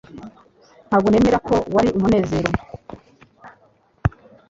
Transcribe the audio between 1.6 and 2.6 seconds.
wari umunezero.